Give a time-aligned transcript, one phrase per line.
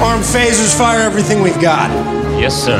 [0.00, 1.90] Arm phasers, fire everything we've got.
[2.40, 2.78] Yes, sir.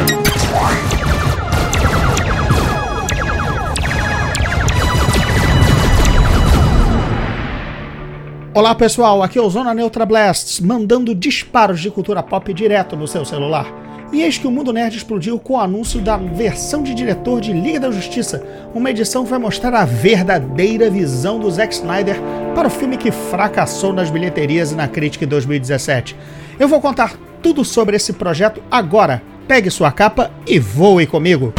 [8.55, 13.09] Olá pessoal, aqui é o Zona Neutra Blasts, mandando disparos de cultura pop direto no
[13.09, 13.67] seu celular.
[14.13, 17.53] E eis que o Mundo Nerd explodiu com o anúncio da versão de diretor de
[17.53, 22.17] Liga da Justiça, uma edição que vai mostrar a verdadeira visão do Zack Snyder
[22.55, 26.17] para o filme que fracassou nas bilheterias e na crítica em 2017.
[26.59, 29.23] Eu vou contar tudo sobre esse projeto agora.
[29.47, 31.55] Pegue sua capa e voe comigo!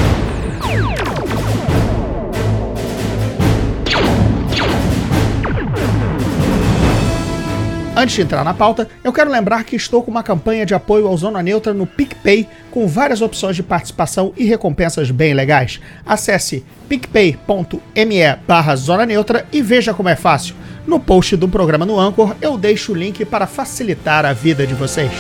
[7.95, 11.05] Antes de entrar na pauta, eu quero lembrar que estou com uma campanha de apoio
[11.05, 15.81] ao Zona Neutra no PicPay, com várias opções de participação e recompensas bem legais.
[16.05, 20.55] Acesse picpay.me barra Zona Neutra e veja como é fácil.
[20.88, 24.74] No post do programa no Anchor, eu deixo o link para facilitar a vida de
[24.74, 25.12] vocês.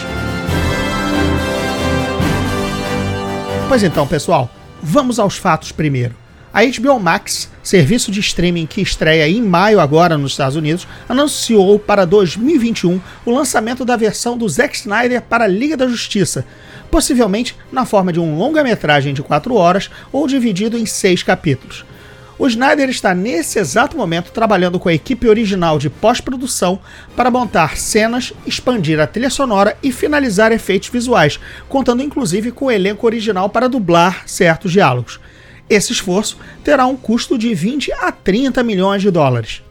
[3.67, 4.49] Pois então, pessoal,
[4.81, 6.15] vamos aos fatos primeiro.
[6.51, 11.77] A HBO Max, serviço de streaming que estreia em maio agora nos Estados Unidos, anunciou
[11.77, 16.43] para 2021 o lançamento da versão do Zack Snyder para a Liga da Justiça,
[16.89, 21.85] possivelmente na forma de um longa-metragem de 4 horas ou dividido em 6 capítulos.
[22.39, 26.79] O Snyder está nesse exato momento trabalhando com a equipe original de pós-produção
[27.13, 32.71] para montar cenas, expandir a trilha sonora e finalizar efeitos visuais, contando inclusive com o
[32.71, 35.19] elenco original para dublar certos diálogos.
[35.69, 39.61] Esse esforço terá um custo de 20 a 30 milhões de dólares.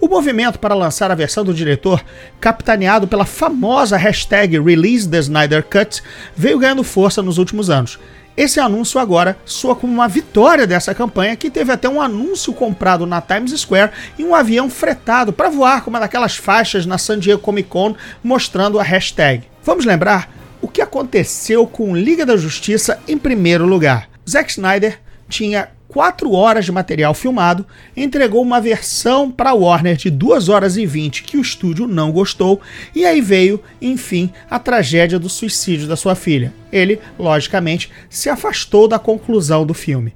[0.00, 2.04] O movimento para lançar a versão do diretor,
[2.40, 6.02] capitaneado pela famosa hashtag Release the Snyder Cut,
[6.34, 8.00] veio ganhando força nos últimos anos.
[8.36, 13.06] Esse anúncio agora soa como uma vitória dessa campanha, que teve até um anúncio comprado
[13.06, 17.18] na Times Square e um avião fretado para voar com uma daquelas faixas na San
[17.18, 19.44] Diego Comic Con mostrando a hashtag.
[19.62, 20.30] Vamos lembrar
[20.62, 24.08] o que aconteceu com Liga da Justiça em primeiro lugar.
[24.28, 30.48] Zack Snyder tinha 4 horas de material filmado, entregou uma versão para Warner de 2
[30.48, 32.62] horas e 20 que o estúdio não gostou,
[32.94, 36.54] e aí veio, enfim, a tragédia do suicídio da sua filha.
[36.72, 40.14] Ele, logicamente, se afastou da conclusão do filme.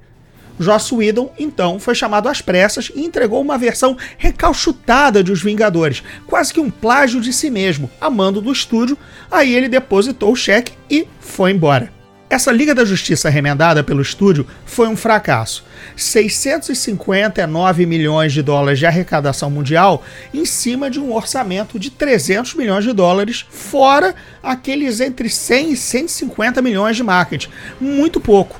[0.59, 6.01] Joss Whedon, então, foi chamado às pressas e entregou uma versão recalchutada de Os Vingadores,
[6.25, 8.97] quase que um plágio de si mesmo, a mando do estúdio.
[9.29, 11.96] Aí ele depositou o cheque e foi embora.
[12.29, 15.63] Essa Liga da Justiça remendada pelo estúdio foi um fracasso.
[15.95, 22.83] 659 milhões de dólares de arrecadação mundial em cima de um orçamento de 300 milhões
[22.83, 27.49] de dólares, fora aqueles entre 100 e 150 milhões de marketing.
[27.79, 28.59] Muito pouco.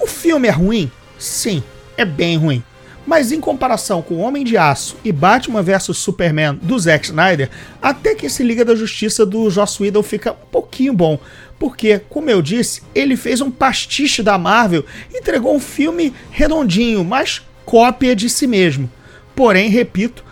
[0.00, 0.88] O filme é ruim?
[1.18, 1.64] Sim,
[1.96, 2.62] é bem ruim.
[3.06, 7.50] Mas em comparação com Homem de Aço e Batman vs Superman do Zack Snyder,
[7.80, 11.18] até que esse Liga da Justiça do Joss Whedon fica um pouquinho bom.
[11.58, 14.84] Porque, como eu disse, ele fez um pastiche da Marvel
[15.14, 18.90] entregou um filme redondinho, mas cópia de si mesmo.
[19.34, 20.24] Porém, repito,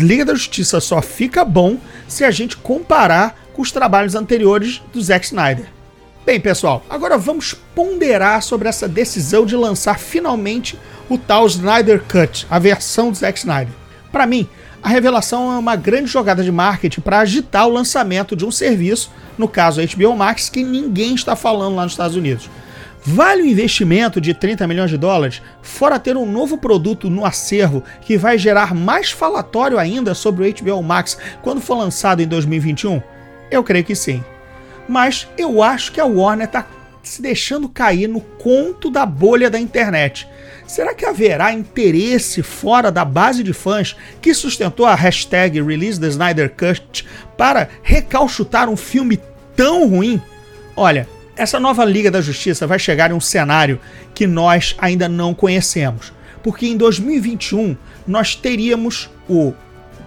[0.00, 5.00] Liga da Justiça só fica bom se a gente comparar com os trabalhos anteriores do
[5.00, 5.66] Zack Snyder.
[6.24, 10.78] Bem, pessoal, agora vamos ponderar sobre essa decisão de lançar finalmente
[11.12, 13.74] o tal Snyder Cut, a versão do Zack Snyder.
[14.10, 14.48] Para mim,
[14.82, 19.10] a revelação é uma grande jogada de marketing para agitar o lançamento de um serviço,
[19.36, 22.48] no caso a HBO Max, que ninguém está falando lá nos Estados Unidos.
[23.04, 27.82] Vale o investimento de 30 milhões de dólares, fora ter um novo produto no acervo
[28.00, 33.02] que vai gerar mais falatório ainda sobre o HBO Max quando for lançado em 2021?
[33.50, 34.22] Eu creio que sim
[34.88, 36.66] mas eu acho que a Warner está
[37.02, 40.28] se deixando cair no conto da bolha da internet.
[40.66, 46.06] Será que haverá interesse fora da base de fãs que sustentou a hashtag Release the
[46.08, 47.04] Snyder Cut
[47.36, 49.20] para recalchutar um filme
[49.56, 50.22] tão ruim?
[50.76, 53.80] Olha, essa nova Liga da Justiça vai chegar em um cenário
[54.14, 56.12] que nós ainda não conhecemos.
[56.42, 57.76] Porque em 2021
[58.06, 59.52] nós teríamos o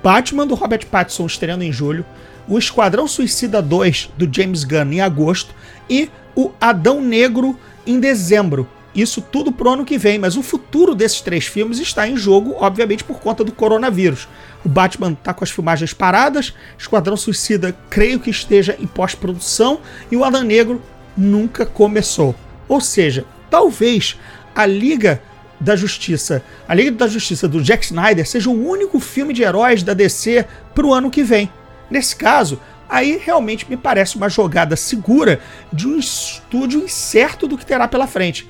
[0.04, 2.06] Batman do Robert Pattinson estreando em julho,
[2.48, 5.54] o Esquadrão Suicida 2 do James Gunn em agosto
[5.90, 8.68] e o Adão Negro em dezembro.
[8.96, 12.56] Isso tudo pro ano que vem, mas o futuro desses três filmes está em jogo,
[12.58, 14.26] obviamente, por conta do coronavírus.
[14.64, 20.16] O Batman está com as filmagens paradas, Esquadrão Suicida creio que esteja em pós-produção e
[20.16, 20.82] o Adão Negro
[21.16, 22.34] nunca começou.
[22.70, 24.18] Ou seja, talvez
[24.56, 25.22] a Liga
[25.60, 29.84] da Justiça, a Liga da Justiça do Jack Snyder seja o único filme de heróis
[29.84, 31.50] da DC pro ano que vem.
[31.90, 32.60] Nesse caso,
[32.90, 35.40] aí realmente me parece uma jogada segura
[35.72, 38.50] de um estúdio incerto do que terá pela frente.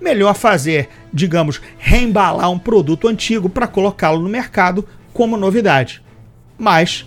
[0.00, 6.02] Melhor fazer, digamos, reembalar um produto antigo para colocá-lo no mercado como novidade.
[6.58, 7.06] Mas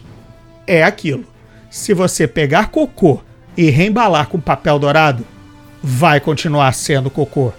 [0.66, 1.26] é aquilo.
[1.70, 3.22] Se você pegar cocô
[3.56, 5.26] e reembalar com papel dourado,
[5.82, 7.54] vai continuar sendo cocô.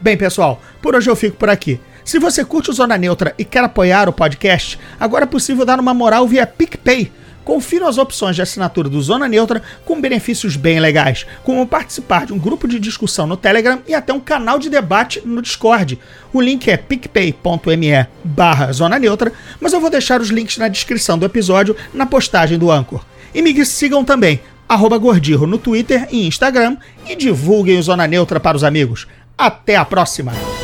[0.00, 1.80] Bem, pessoal, por hoje eu fico por aqui.
[2.04, 5.80] Se você curte o Zona Neutra e quer apoiar o podcast, agora é possível dar
[5.80, 7.10] uma moral via PicPay.
[7.44, 12.32] Confira as opções de assinatura do Zona Neutra com benefícios bem legais, como participar de
[12.32, 15.98] um grupo de discussão no Telegram e até um canal de debate no Discord.
[16.32, 21.18] O link é picpay.me barra Zona Neutra, mas eu vou deixar os links na descrição
[21.18, 23.04] do episódio na postagem do Anchor.
[23.34, 26.76] E me sigam também, arroba Gordirro no Twitter e Instagram
[27.06, 29.06] e divulguem o Zona Neutra para os amigos.
[29.36, 30.63] Até a próxima!